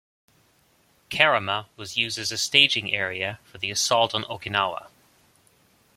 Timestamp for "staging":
2.39-2.91